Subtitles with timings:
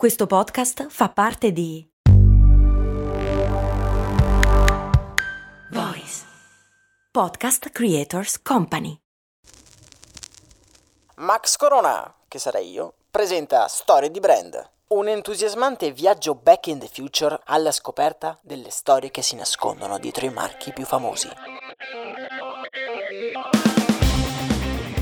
[0.00, 1.86] Questo podcast fa parte di
[5.72, 6.24] Voice
[7.10, 8.98] Podcast Creators Company.
[11.16, 16.88] Max Corona, che sarei io, presenta Storie di Brand, un entusiasmante viaggio back in the
[16.88, 21.28] future alla scoperta delle storie che si nascondono dietro i marchi più famosi.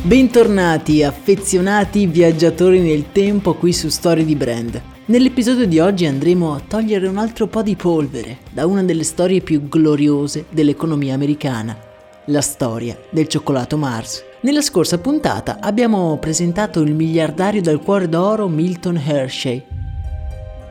[0.08, 4.80] Bentornati affezionati viaggiatori nel tempo qui su Storie di Brand.
[5.04, 9.42] Nell'episodio di oggi andremo a togliere un altro po' di polvere da una delle storie
[9.42, 11.76] più gloriose dell'economia americana,
[12.24, 14.24] la storia del cioccolato Mars.
[14.40, 19.62] Nella scorsa puntata abbiamo presentato il miliardario dal cuore d'oro Milton Hershey,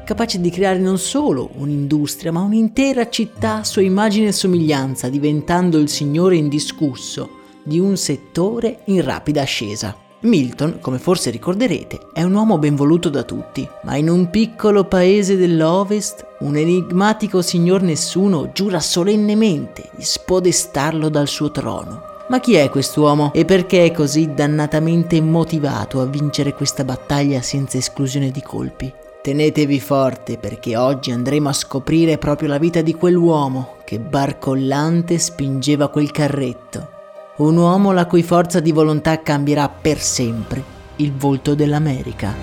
[0.04, 5.78] capace di creare non solo un'industria ma un'intera città a sua immagine e somiglianza, diventando
[5.78, 7.37] il signore indiscusso
[7.68, 9.96] di un settore in rapida ascesa.
[10.22, 14.86] Milton, come forse ricorderete, è un uomo ben voluto da tutti, ma in un piccolo
[14.86, 22.16] paese dell'Ovest un enigmatico signor nessuno giura solennemente di spodestarlo dal suo trono.
[22.30, 27.78] Ma chi è quest'uomo e perché è così dannatamente motivato a vincere questa battaglia senza
[27.78, 28.92] esclusione di colpi?
[29.22, 35.90] Tenetevi forte perché oggi andremo a scoprire proprio la vita di quell'uomo che barcollante spingeva
[35.90, 36.96] quel carretto
[37.38, 40.64] un uomo la cui forza di volontà cambierà per sempre
[40.98, 42.34] il volto dell'America.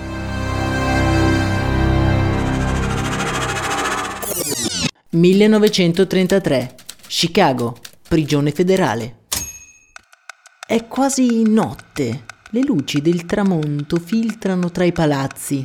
[5.11, 6.75] «1933.
[7.07, 7.75] Chicago,
[8.07, 9.23] prigione federale».
[10.65, 12.23] È quasi notte.
[12.51, 15.61] Le luci del tramonto filtrano tra i palazzi.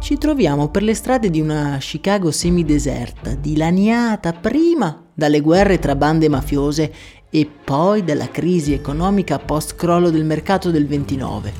[0.00, 6.28] Ci troviamo per le strade di una Chicago semideserta, dilaniata prima dalle guerre tra bande
[6.28, 6.92] mafiose
[7.36, 11.52] e poi dalla crisi economica post-crollo del mercato del 29.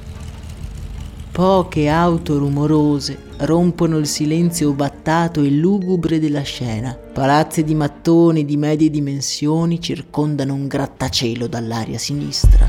[1.30, 6.94] Poche auto rumorose rompono il silenzio ovattato e lugubre della scena.
[6.94, 12.66] Palazzi di mattoni di medie dimensioni circondano un grattacielo dall'aria sinistra.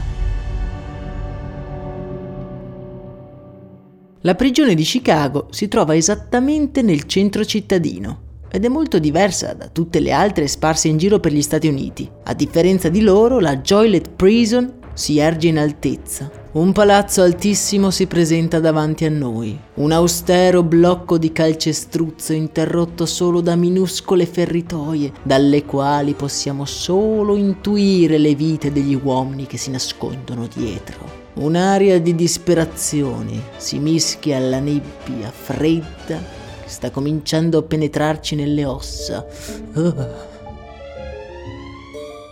[4.19, 9.67] La prigione di Chicago si trova esattamente nel centro cittadino ed è molto diversa da
[9.67, 12.09] tutte le altre sparse in giro per gli Stati Uniti.
[12.23, 16.29] A differenza di loro, la Joylet Prison si erge in altezza.
[16.53, 23.41] Un palazzo altissimo si presenta davanti a noi, un austero blocco di calcestruzzo interrotto solo
[23.41, 30.47] da minuscole ferritoie, dalle quali possiamo solo intuire le vite degli uomini che si nascondono
[30.51, 31.25] dietro.
[31.35, 36.36] Un'aria di disperazione si mischia alla nebbia fredda
[36.67, 39.25] sta cominciando a penetrarci nelle ossa.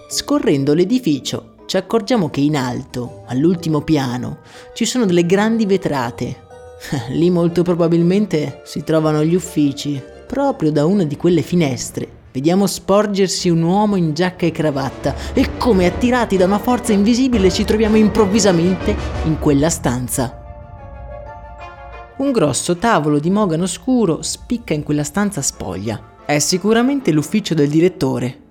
[0.08, 4.38] Scorrendo l'edificio ci accorgiamo che in alto, all'ultimo piano,
[4.74, 6.44] ci sono delle grandi vetrate.
[7.10, 10.02] Lì molto probabilmente si trovano gli uffici.
[10.28, 15.58] Proprio da una di quelle finestre vediamo sporgersi un uomo in giacca e cravatta e
[15.58, 20.45] come attirati da una forza invisibile ci troviamo improvvisamente in quella stanza.
[22.18, 26.14] Un grosso tavolo di mogano scuro spicca in quella stanza spoglia.
[26.26, 28.44] È sicuramente l'ufficio del direttore.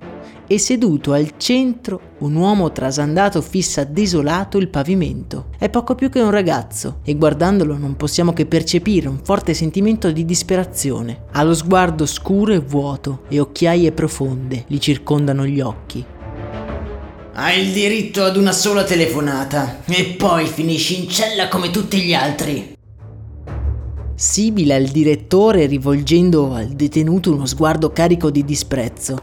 [0.47, 5.47] E seduto al centro un uomo trasandato fissa desolato il pavimento.
[5.59, 10.13] È poco più che un ragazzo e guardandolo non possiamo che percepire un forte sentimento
[10.13, 11.23] di disperazione.
[11.33, 16.05] Ha lo sguardo scuro e vuoto e occhiaie profonde gli circondano gli occhi.
[17.33, 22.13] Hai il diritto ad una sola telefonata e poi finisci in cella come tutti gli
[22.13, 22.74] altri
[24.17, 29.21] sibila il direttore rivolgendo al detenuto uno sguardo carico di disprezzo.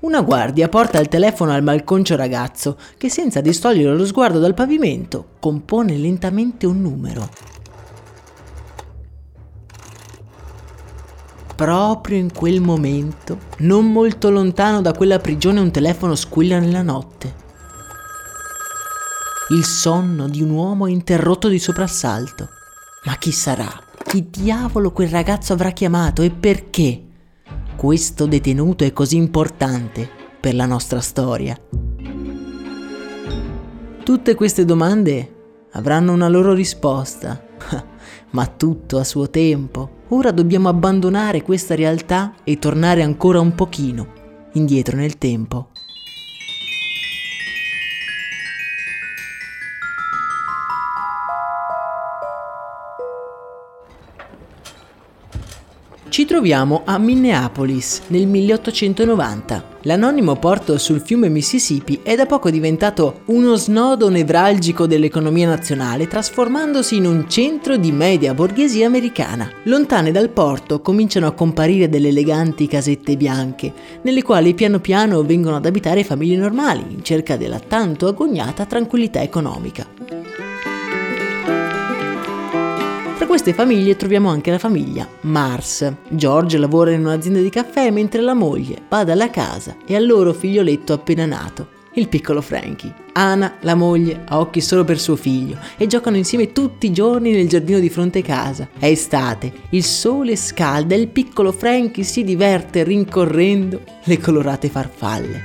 [0.00, 5.32] Una guardia porta il telefono al malconcio ragazzo che senza distogliere lo sguardo dal pavimento
[5.40, 7.28] compone lentamente un numero.
[11.54, 17.34] Proprio in quel momento, non molto lontano da quella prigione, un telefono squilla nella notte.
[19.50, 22.59] Il sonno di un uomo interrotto di soprassalto.
[23.04, 23.68] Ma chi sarà?
[24.04, 27.02] Chi diavolo quel ragazzo avrà chiamato e perché?
[27.74, 30.08] Questo detenuto è così importante
[30.38, 31.58] per la nostra storia.
[34.04, 35.34] Tutte queste domande
[35.72, 37.42] avranno una loro risposta,
[38.32, 39.98] ma tutto a suo tempo.
[40.08, 44.12] Ora dobbiamo abbandonare questa realtà e tornare ancora un pochino
[44.52, 45.70] indietro nel tempo.
[56.10, 59.78] Ci troviamo a Minneapolis nel 1890.
[59.82, 66.96] L'anonimo porto sul fiume Mississippi è da poco diventato uno snodo nevralgico dell'economia nazionale, trasformandosi
[66.96, 69.48] in un centro di media borghesia americana.
[69.62, 73.72] Lontane dal porto cominciano a comparire delle eleganti casette bianche,
[74.02, 79.22] nelle quali piano piano vengono ad abitare famiglie normali, in cerca della tanto agognata tranquillità
[79.22, 79.86] economica.
[83.30, 85.88] Queste famiglie troviamo anche la famiglia Mars.
[86.08, 90.32] George lavora in un'azienda di caffè mentre la moglie bada alla casa e al loro
[90.32, 92.92] figlioletto appena nato, il piccolo Frankie.
[93.12, 97.30] Anna, la moglie, ha occhi solo per suo figlio e giocano insieme tutti i giorni
[97.30, 98.68] nel giardino di fronte casa.
[98.76, 105.42] È estate, il sole scalda e il piccolo Frankie si diverte rincorrendo le colorate farfalle.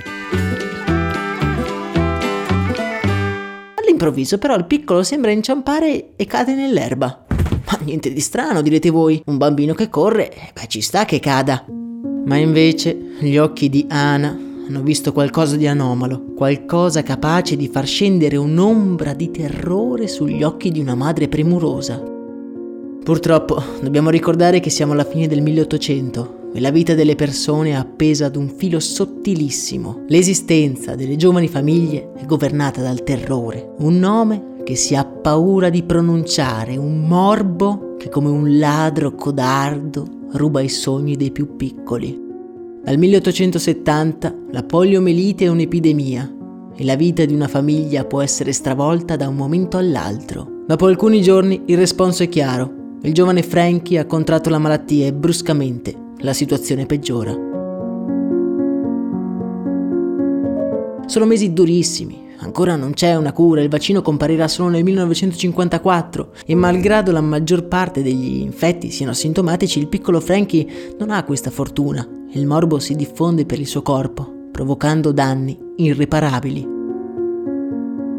[3.76, 7.25] All'improvviso però il piccolo sembra inciampare e cade nell'erba.
[7.66, 9.22] Ma niente di strano, direte voi.
[9.26, 11.66] Un bambino che corre, beh, ci sta che cada.
[12.26, 17.86] Ma invece gli occhi di Ana hanno visto qualcosa di anomalo, qualcosa capace di far
[17.86, 22.02] scendere un'ombra di terrore sugli occhi di una madre premurosa.
[23.04, 27.74] Purtroppo dobbiamo ricordare che siamo alla fine del 1800 e la vita delle persone è
[27.74, 30.04] appesa ad un filo sottilissimo.
[30.08, 35.84] L'esistenza delle giovani famiglie è governata dal terrore, un nome che si ha paura di
[35.84, 42.18] pronunciare, un morbo che come un ladro codardo ruba i sogni dei più piccoli.
[42.84, 46.34] Dal 1870 la poliomelite è un'epidemia
[46.74, 50.64] e la vita di una famiglia può essere stravolta da un momento all'altro.
[50.66, 52.98] Dopo alcuni giorni il responso è chiaro.
[53.02, 57.32] Il giovane Frankie ha contratto la malattia e bruscamente la situazione peggiora.
[61.06, 66.54] Sono mesi durissimi, Ancora non c'è una cura, il vaccino comparirà solo nel 1954 e
[66.54, 72.08] malgrado la maggior parte degli infetti siano asintomatici, il piccolo Frankie non ha questa fortuna
[72.32, 76.74] e il morbo si diffonde per il suo corpo, provocando danni irreparabili.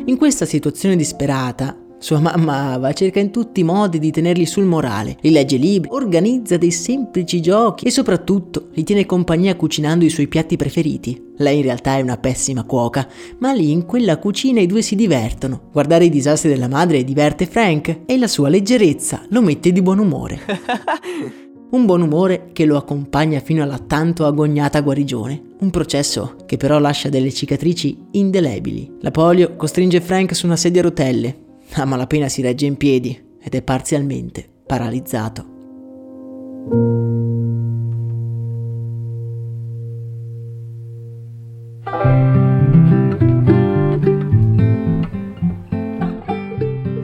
[0.06, 4.64] In questa situazione disperata, sua mamma Ava cerca in tutti i modi di tenerli sul
[4.64, 10.10] morale, li legge libri, organizza dei semplici giochi e soprattutto li tiene compagnia cucinando i
[10.10, 11.32] suoi piatti preferiti.
[11.38, 13.08] Lei in realtà è una pessima cuoca,
[13.38, 15.68] ma lì in quella cucina i due si divertono.
[15.72, 19.98] Guardare i disastri della madre diverte Frank e la sua leggerezza lo mette di buon
[19.98, 20.40] umore.
[21.68, 26.78] Un buon umore che lo accompagna fino alla tanto agognata guarigione, un processo che però
[26.78, 28.92] lascia delle cicatrici indelebili.
[29.00, 33.36] La polio costringe Frank su una sedia a rotelle, a malapena si regge in piedi
[33.40, 35.54] ed è parzialmente paralizzato.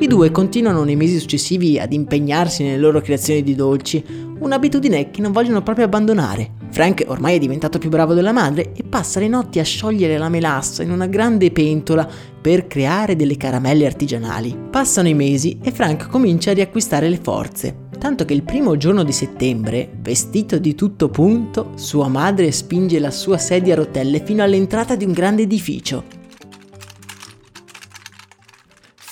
[0.02, 4.02] I due continuano nei mesi successivi ad impegnarsi nelle loro creazioni di dolci,
[4.40, 6.54] un'abitudine che non vogliono proprio abbandonare.
[6.72, 10.28] Frank ormai è diventato più bravo della madre e passa le notti a sciogliere la
[10.28, 12.08] melassa in una grande pentola
[12.40, 14.58] per creare delle caramelle artigianali.
[14.72, 19.04] Passano i mesi e Frank comincia a riacquistare le forze, tanto che il primo giorno
[19.04, 24.42] di settembre, vestito di tutto punto, sua madre spinge la sua sedia a rotelle fino
[24.42, 26.21] all'entrata di un grande edificio.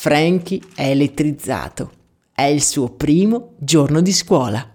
[0.02, 1.90] Frankie è elettrizzato.
[2.34, 4.66] È il suo primo giorno di scuola.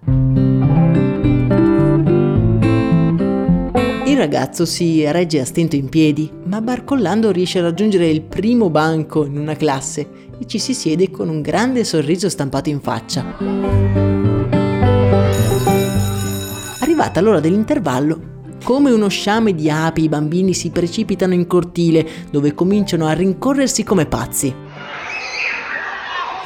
[4.06, 8.70] Il ragazzo si regge a stento in piedi, ma barcollando riesce a raggiungere il primo
[8.70, 10.08] banco in una classe
[10.40, 13.26] e ci si siede con un grande sorriso stampato in faccia.
[16.82, 18.34] Arrivata l'ora dell'intervallo,
[18.64, 23.84] come uno sciame di api i bambini si precipitano in cortile dove cominciano a rincorrersi
[23.84, 24.65] come pazzi.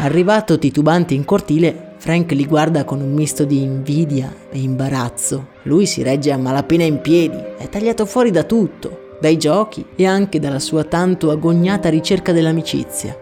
[0.01, 5.47] Arrivato titubante in cortile, Frank li guarda con un misto di invidia e imbarazzo.
[5.63, 10.05] Lui si regge a malapena in piedi, è tagliato fuori da tutto, dai giochi e
[10.05, 13.13] anche dalla sua tanto agognata ricerca dell'amicizia.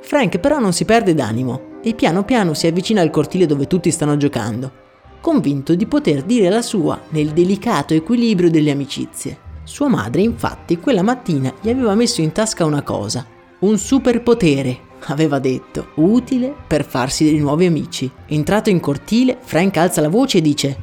[0.00, 3.90] Frank però non si perde d'animo e piano piano si avvicina al cortile dove tutti
[3.90, 4.72] stanno giocando,
[5.20, 9.36] convinto di poter dire la sua nel delicato equilibrio delle amicizie.
[9.64, 13.26] Sua madre infatti quella mattina gli aveva messo in tasca una cosa,
[13.58, 18.10] un superpotere aveva detto, utile per farsi dei nuovi amici.
[18.26, 20.78] Entrato in cortile, Frank alza la voce e dice: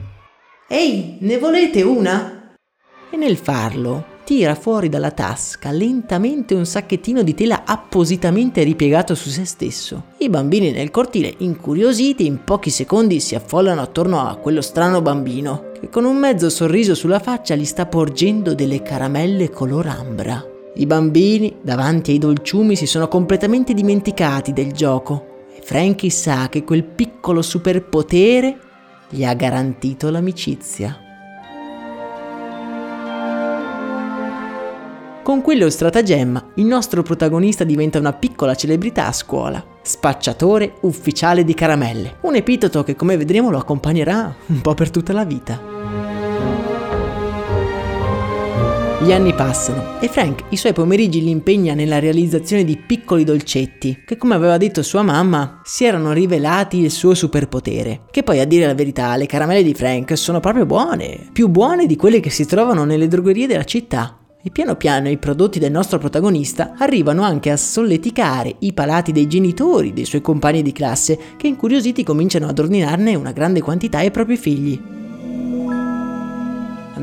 [0.67, 2.55] Ehi, ne volete una?
[3.09, 9.29] E nel farlo, tira fuori dalla tasca lentamente un sacchettino di tela appositamente ripiegato su
[9.29, 10.05] se stesso.
[10.17, 15.71] I bambini nel cortile, incuriositi, in pochi secondi si affollano attorno a quello strano bambino,
[15.79, 20.52] che con un mezzo sorriso sulla faccia gli sta porgendo delle caramelle color ambra.
[20.75, 26.63] I bambini, davanti ai dolciumi, si sono completamente dimenticati del gioco e Frankie sa che
[26.63, 28.57] quel piccolo superpotere
[29.07, 30.97] gli ha garantito l'amicizia.
[35.21, 39.63] Con quello stratagemma, il nostro protagonista diventa una piccola celebrità a scuola.
[39.83, 42.15] Spacciatore ufficiale di caramelle.
[42.21, 46.72] Un epiteto che, come vedremo, lo accompagnerà un po' per tutta la vita.
[49.03, 54.03] Gli anni passano e Frank i suoi pomeriggi li impegna nella realizzazione di piccoli dolcetti
[54.05, 58.03] che, come aveva detto sua mamma, si erano rivelati il suo superpotere.
[58.09, 61.85] Che poi, a dire la verità, le caramelle di Frank sono proprio buone, più buone
[61.85, 64.19] di quelle che si trovano nelle drogherie della città.
[64.41, 69.27] E piano piano i prodotti del nostro protagonista arrivano anche a solleticare i palati dei
[69.27, 74.11] genitori dei suoi compagni di classe che incuriositi cominciano ad ordinarne una grande quantità ai
[74.11, 75.02] propri figli.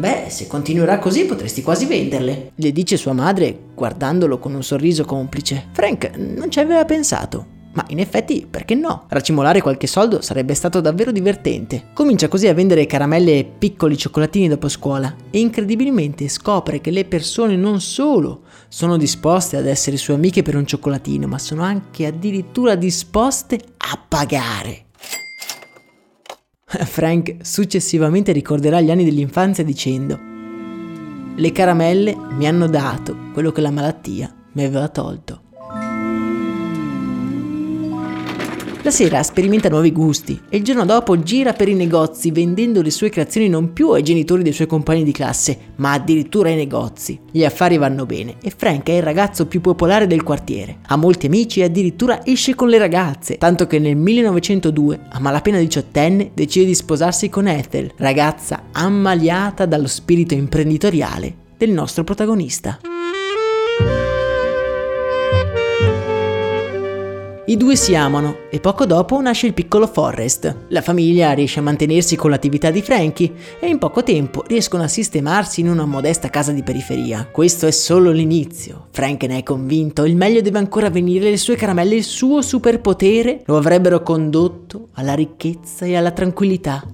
[0.00, 5.04] Beh, se continuerà così potresti quasi venderle, le dice sua madre guardandolo con un sorriso
[5.04, 5.66] complice.
[5.72, 7.58] Frank non ci aveva pensato.
[7.74, 9.04] Ma in effetti, perché no?
[9.10, 11.88] Racimolare qualche soldo sarebbe stato davvero divertente.
[11.92, 17.04] Comincia così a vendere caramelle e piccoli cioccolatini dopo scuola e incredibilmente scopre che le
[17.04, 22.06] persone non solo sono disposte ad essere sue amiche per un cioccolatino, ma sono anche
[22.06, 24.86] addirittura disposte a pagare.
[26.86, 30.18] Frank successivamente ricorderà gli anni dell'infanzia dicendo
[31.34, 35.49] Le caramelle mi hanno dato quello che la malattia mi aveva tolto.
[38.82, 42.90] La sera sperimenta nuovi gusti e il giorno dopo gira per i negozi vendendo le
[42.90, 47.20] sue creazioni non più ai genitori dei suoi compagni di classe, ma addirittura ai negozi.
[47.30, 50.78] Gli affari vanno bene e Frank è il ragazzo più popolare del quartiere.
[50.86, 55.58] Ha molti amici e addirittura esce con le ragazze, tanto che nel 1902, a malapena
[55.58, 62.80] diciottenne, decide di sposarsi con Ethel, ragazza ammaliata dallo spirito imprenditoriale del nostro protagonista.
[67.50, 70.66] I due si amano e poco dopo nasce il piccolo Forrest.
[70.68, 74.86] La famiglia riesce a mantenersi con l'attività di Frankie e in poco tempo riescono a
[74.86, 77.26] sistemarsi in una modesta casa di periferia.
[77.28, 78.86] Questo è solo l'inizio.
[78.92, 83.42] Frank ne è convinto, il meglio deve ancora venire, le sue caramelle, il suo superpotere
[83.46, 86.84] lo avrebbero condotto alla ricchezza e alla tranquillità.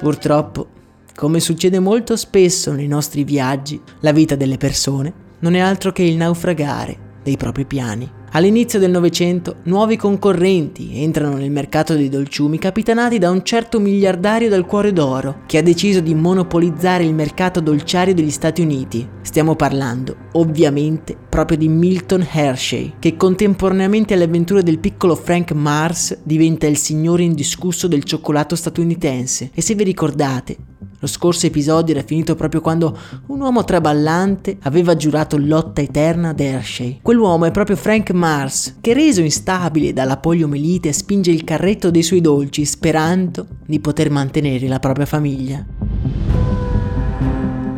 [0.00, 0.77] Purtroppo
[1.18, 6.04] come succede molto spesso nei nostri viaggi, la vita delle persone non è altro che
[6.04, 8.08] il naufragare dei propri piani.
[8.32, 14.48] All'inizio del Novecento nuovi concorrenti entrano nel mercato dei dolciumi capitanati da un certo miliardario
[14.48, 19.04] dal cuore d'oro che ha deciso di monopolizzare il mercato dolciario degli Stati Uniti.
[19.22, 26.16] Stiamo parlando, ovviamente, proprio di Milton Hershey, che contemporaneamente alle avventure del piccolo Frank Mars
[26.22, 29.50] diventa il signore indiscusso del cioccolato statunitense.
[29.52, 30.56] E se vi ricordate,
[31.00, 36.40] lo scorso episodio era finito proprio quando un uomo traballante aveva giurato lotta eterna ad
[36.40, 36.98] Hershey.
[37.02, 42.20] Quell'uomo è proprio Frank Mars, che reso instabile dalla poliomelite spinge il carretto dei suoi
[42.20, 45.64] dolci sperando di poter mantenere la propria famiglia.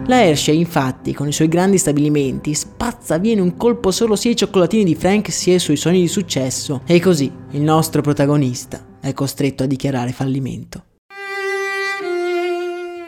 [0.06, 4.32] La Hershey, infatti, con i suoi grandi stabilimenti, spazza via in un colpo solo sia
[4.32, 8.84] i cioccolatini di Frank sia i suoi sogni di successo, e così il nostro protagonista
[8.98, 10.84] è costretto a dichiarare fallimento.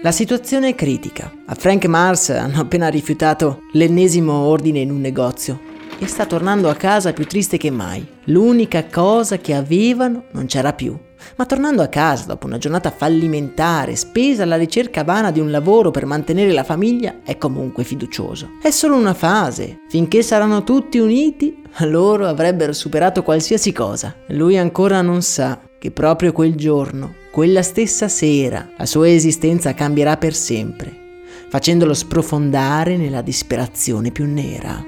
[0.05, 1.33] La situazione è critica.
[1.47, 5.61] A Frank Mars hanno appena rifiutato l'ennesimo ordine in un negozio
[6.01, 8.05] e sta tornando a casa più triste che mai.
[8.25, 10.99] L'unica cosa che avevano non c'era più.
[11.37, 15.93] Ma tornando a casa dopo una giornata fallimentare, spesa alla ricerca vana di un lavoro
[15.93, 18.59] per mantenere la famiglia, è comunque fiducioso.
[18.61, 19.83] È solo una fase.
[19.89, 24.13] Finché saranno tutti uniti, loro avrebbero superato qualsiasi cosa.
[24.31, 30.19] Lui ancora non sa che proprio quel giorno quella stessa sera la sua esistenza cambierà
[30.19, 34.85] per sempre, facendolo sprofondare nella disperazione più nera.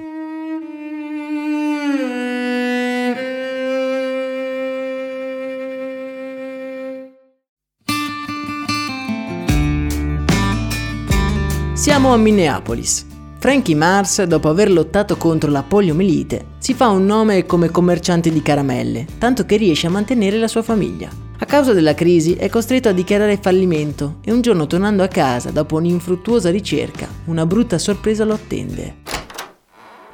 [11.72, 13.06] Siamo a Minneapolis.
[13.38, 18.42] Frankie Mars, dopo aver lottato contro la poliomielite, si fa un nome come commerciante di
[18.42, 21.23] caramelle, tanto che riesce a mantenere la sua famiglia.
[21.36, 25.50] A causa della crisi è costretto a dichiarare fallimento e un giorno tornando a casa
[25.50, 29.02] dopo un'infruttuosa ricerca, una brutta sorpresa lo attende.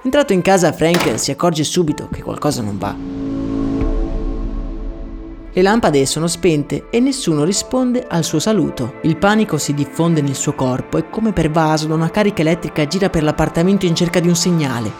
[0.02, 2.96] Entrato in casa Frank si accorge subito che qualcosa non va.
[5.52, 8.94] Le lampade sono spente e nessuno risponde al suo saluto.
[9.02, 13.10] Il panico si diffonde nel suo corpo e come pervaso da una carica elettrica gira
[13.10, 14.90] per l'appartamento in cerca di un segnale.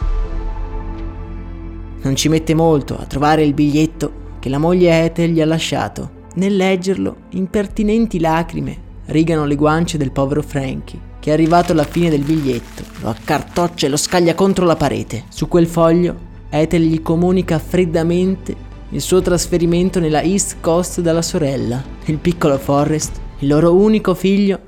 [2.03, 6.19] Non ci mette molto a trovare il biglietto che la moglie Ethel gli ha lasciato.
[6.35, 12.09] Nel leggerlo, impertinenti lacrime rigano le guance del povero Frankie, che è arrivato alla fine
[12.09, 15.25] del biglietto, lo accartoccia e lo scaglia contro la parete.
[15.29, 21.83] Su quel foglio Ethel gli comunica freddamente il suo trasferimento nella East Coast dalla sorella.
[22.07, 24.59] Il piccolo Forrest, il loro unico figlio,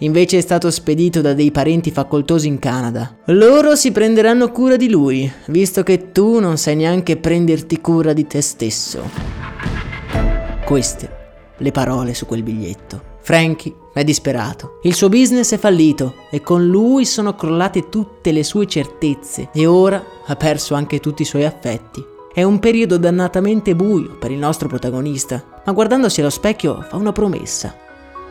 [0.00, 3.16] invece è stato spedito da dei parenti facoltosi in Canada.
[3.26, 8.26] Loro si prenderanno cura di lui, visto che tu non sai neanche prenderti cura di
[8.26, 9.08] te stesso.
[10.64, 11.18] Queste
[11.60, 13.08] le parole su quel biglietto.
[13.20, 14.78] Frankie è disperato.
[14.82, 19.66] Il suo business è fallito e con lui sono crollate tutte le sue certezze e
[19.66, 22.04] ora ha perso anche tutti i suoi affetti.
[22.32, 27.12] È un periodo dannatamente buio per il nostro protagonista, ma guardandosi allo specchio fa una
[27.12, 27.88] promessa.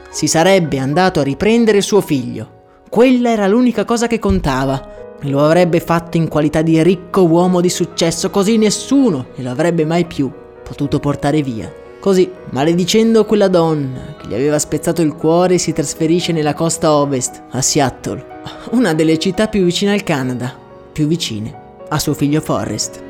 [0.10, 2.58] Si sarebbe andato a riprendere suo figlio.
[2.90, 4.98] Quella era l'unica cosa che contava.
[5.22, 9.86] E lo avrebbe fatto in qualità di ricco uomo di successo, così nessuno glielo avrebbe
[9.86, 10.32] mai più
[10.64, 11.72] potuto portare via.
[12.00, 17.44] Così, maledicendo quella donna che gli aveva spezzato il cuore, si trasferisce nella costa ovest,
[17.52, 18.26] a Seattle,
[18.72, 20.56] una delle città più vicine al Canada,
[20.94, 21.54] più vicine
[21.90, 23.09] a suo figlio Forrest.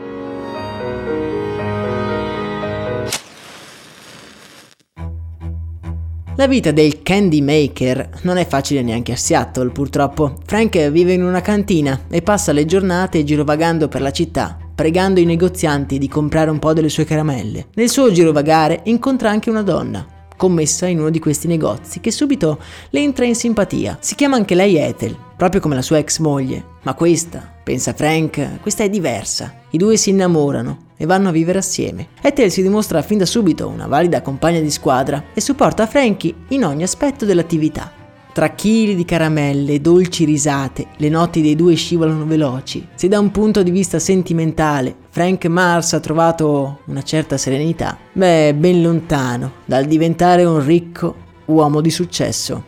[6.40, 10.38] La vita del candy maker non è facile neanche a Seattle, purtroppo.
[10.46, 15.26] Frank vive in una cantina e passa le giornate girovagando per la città, pregando i
[15.26, 17.66] negozianti di comprare un po' delle sue caramelle.
[17.74, 22.58] Nel suo girovagare incontra anche una donna, commessa in uno di questi negozi, che subito
[22.92, 23.98] le entra in simpatia.
[24.00, 26.64] Si chiama anche lei Ethel, proprio come la sua ex moglie.
[26.84, 29.56] Ma questa, pensa Frank, questa è diversa.
[29.72, 32.10] I due si innamorano e vanno a vivere assieme.
[32.22, 36.66] Ethel si dimostra fin da subito una valida compagna di squadra e supporta Frankie in
[36.66, 37.90] ogni aspetto dell'attività.
[38.34, 42.86] Tra chili di caramelle dolci risate, le notti dei due scivolano veloci.
[42.96, 48.54] Se da un punto di vista sentimentale Frank Mars ha trovato una certa serenità, beh,
[48.56, 51.16] ben lontano dal diventare un ricco
[51.46, 52.64] uomo di successo.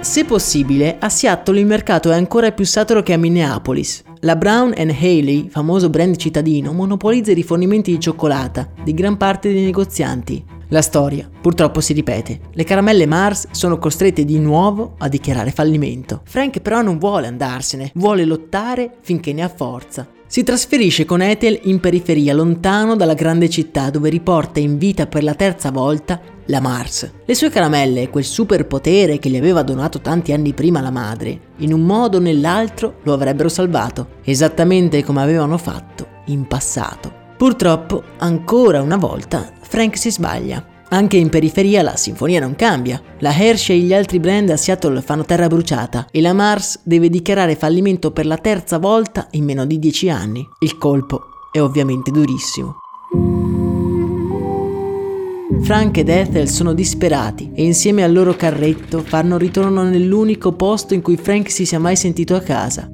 [0.00, 4.04] Se possibile, a Seattle il mercato è ancora più saturo che a Minneapolis.
[4.26, 9.62] La Brown Haley, famoso brand cittadino, monopolizza i rifornimenti di cioccolata di gran parte dei
[9.62, 10.44] negozianti.
[10.70, 12.40] La storia purtroppo si ripete.
[12.50, 16.22] Le caramelle Mars sono costrette di nuovo a dichiarare fallimento.
[16.24, 20.08] Frank però non vuole andarsene, vuole lottare finché ne ha forza.
[20.26, 25.22] Si trasferisce con Ethel in periferia, lontano dalla grande città, dove riporta in vita per
[25.22, 27.10] la terza volta la Mars.
[27.24, 31.72] Le sue caramelle quel superpotere che gli aveva donato tanti anni prima la madre, in
[31.72, 37.24] un modo o nell'altro lo avrebbero salvato, esattamente come avevano fatto in passato.
[37.36, 40.74] Purtroppo, ancora una volta, Frank si sbaglia.
[40.88, 43.02] Anche in periferia la sinfonia non cambia.
[43.18, 47.08] La Hershey e gli altri brand a Seattle fanno terra bruciata e la Mars deve
[47.08, 50.46] dichiarare fallimento per la terza volta in meno di dieci anni.
[50.60, 52.76] Il colpo è ovviamente durissimo.
[55.66, 61.02] Frank ed Ethel sono disperati e insieme al loro carretto fanno ritorno nell'unico posto in
[61.02, 62.88] cui Frank si sia mai sentito a casa,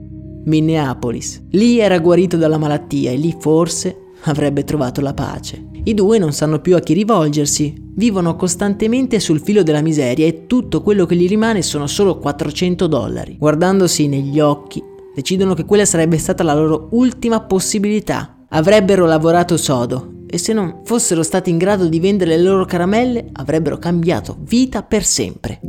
[0.46, 1.48] Minneapolis.
[1.50, 5.62] Lì era guarito dalla malattia e lì forse avrebbe trovato la pace.
[5.84, 10.46] I due non sanno più a chi rivolgersi, vivono costantemente sul filo della miseria e
[10.46, 13.36] tutto quello che gli rimane sono solo 400 dollari.
[13.38, 14.82] Guardandosi negli occhi,
[15.14, 18.46] decidono che quella sarebbe stata la loro ultima possibilità.
[18.48, 23.28] Avrebbero lavorato sodo e se non fossero stati in grado di vendere le loro caramelle
[23.32, 25.60] avrebbero cambiato vita per sempre.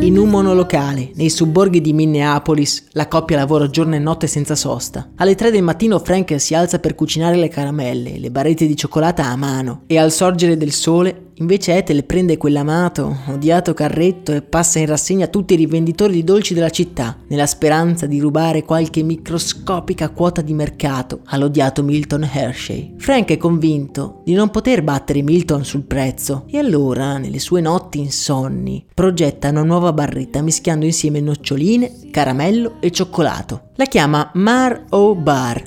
[0.00, 5.10] In un monolocale, nei sobborghi di Minneapolis, la coppia lavora giorno e notte senza sosta.
[5.14, 9.26] Alle 3 del mattino Frank si alza per cucinare le caramelle, le barrette di cioccolata
[9.26, 14.78] a mano e al sorgere del sole Invece Ethel prende quell'amato, odiato carretto e passa
[14.78, 20.10] in rassegna tutti i rivenditori di dolci della città, nella speranza di rubare qualche microscopica
[20.10, 22.94] quota di mercato all'odiato Milton Hershey.
[22.98, 27.98] Frank è convinto di non poter battere Milton sul prezzo e allora, nelle sue notti
[27.98, 33.70] insonni, progetta una nuova barretta mischiando insieme noccioline, caramello e cioccolato.
[33.74, 35.62] La chiama Mar O Bar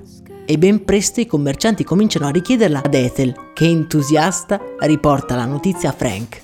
[0.50, 5.90] e ben presto i commercianti cominciano a richiederla ad Ethel, che entusiasta riporta la notizia
[5.90, 6.44] a Frank.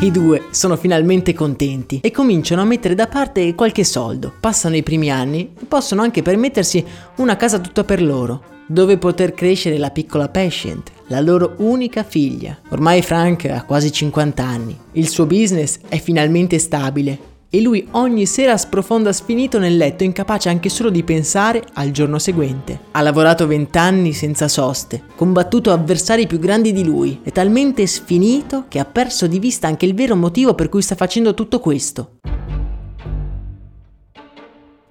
[0.00, 4.32] I due sono finalmente contenti e cominciano a mettere da parte qualche soldo.
[4.40, 6.82] Passano i primi anni e possono anche permettersi
[7.16, 12.56] una casa tutta per loro, dove poter crescere la piccola Patient, la loro unica figlia.
[12.68, 14.78] Ormai Frank ha quasi 50 anni.
[14.92, 20.48] Il suo business è finalmente stabile e lui ogni sera sprofonda sfinito nel letto, incapace
[20.48, 22.78] anche solo di pensare al giorno seguente.
[22.90, 28.78] Ha lavorato vent'anni senza soste, combattuto avversari più grandi di lui, è talmente sfinito che
[28.78, 32.16] ha perso di vista anche il vero motivo per cui sta facendo tutto questo.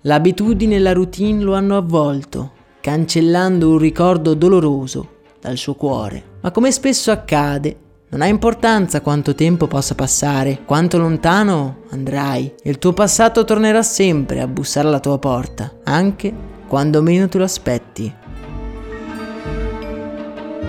[0.02, 6.24] L'abitudine e la routine lo hanno avvolto, cancellando un ricordo doloroso dal suo cuore.
[6.41, 7.76] Ma come spesso accade,
[8.10, 12.54] Non ha importanza quanto tempo possa passare, quanto lontano andrai.
[12.63, 16.34] Il tuo passato tornerà sempre a bussare alla tua porta, anche
[16.67, 18.13] quando meno te lo aspetti.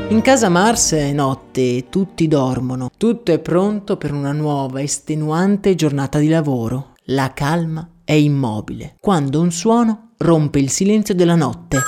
[0.08, 2.90] In casa Mars è notte e tutti dormono.
[2.96, 6.94] Tutto è pronto per una nuova, estenuante giornata di lavoro.
[7.10, 11.78] La calma è immobile, quando un suono rompe il silenzio della notte.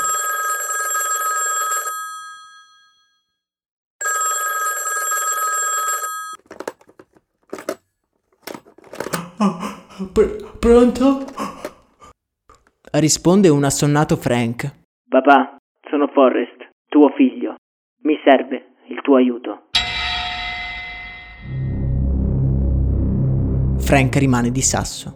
[10.09, 11.25] Pr- pronto?
[12.93, 14.79] Risponde un assonnato Frank.
[15.07, 15.57] Papà,
[15.91, 17.57] sono Forrest, tuo figlio.
[18.03, 19.69] Mi serve il tuo aiuto.
[23.79, 25.15] Frank rimane di sasso,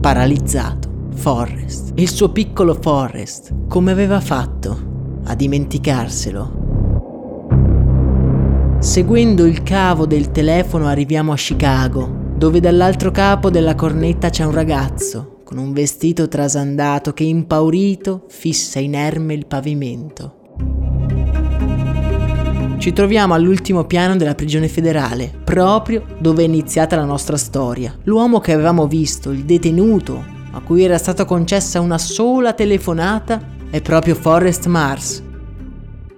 [0.00, 0.90] paralizzato.
[1.14, 6.60] Forrest, il suo piccolo Forrest, come aveva fatto a dimenticarselo?
[8.80, 14.50] Seguendo il cavo del telefono arriviamo a Chicago, dove dall'altro capo della cornetta c'è un
[14.50, 20.56] ragazzo con un vestito trasandato che impaurito fissa inerme il pavimento.
[22.78, 27.96] Ci troviamo all'ultimo piano della prigione federale, proprio dove è iniziata la nostra storia.
[28.02, 33.80] L'uomo che avevamo visto, il detenuto, a cui era stata concessa una sola telefonata, è
[33.80, 35.21] proprio Forrest Mars,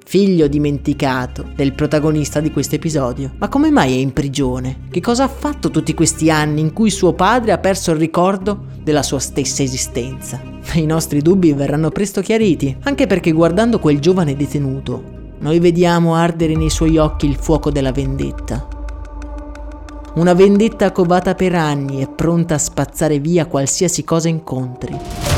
[0.04, 3.32] figlio dimenticato del protagonista di questo episodio.
[3.38, 4.82] Ma come mai è in prigione?
[4.90, 8.66] Che cosa ha fatto tutti questi anni in cui suo padre ha perso il ricordo
[8.82, 10.40] della sua stessa esistenza?
[10.74, 15.02] I nostri dubbi verranno presto chiariti, anche perché guardando quel giovane detenuto,
[15.38, 18.68] noi vediamo ardere nei suoi occhi il fuoco della vendetta.
[20.14, 25.34] Una vendetta covata per anni e pronta a spazzare via qualsiasi cosa incontri.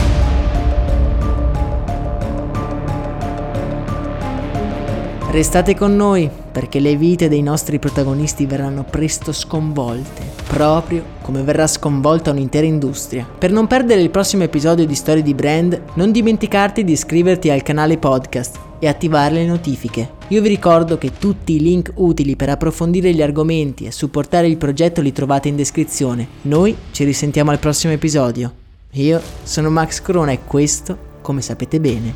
[5.36, 11.66] Restate con noi perché le vite dei nostri protagonisti verranno presto sconvolte, proprio come verrà
[11.66, 13.28] sconvolta un'intera industria.
[13.38, 17.62] Per non perdere il prossimo episodio di Storie di Brand, non dimenticarti di iscriverti al
[17.62, 20.12] canale podcast e attivare le notifiche.
[20.28, 24.56] Io vi ricordo che tutti i link utili per approfondire gli argomenti e supportare il
[24.56, 26.26] progetto li trovate in descrizione.
[26.42, 28.50] Noi ci risentiamo al prossimo episodio.
[28.92, 32.14] Io sono Max Corona e questo, come sapete bene,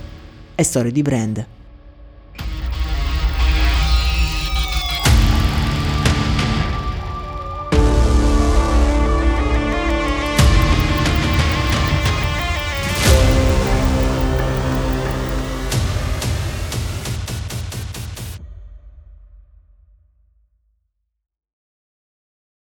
[0.54, 1.59] è Storie di Brand.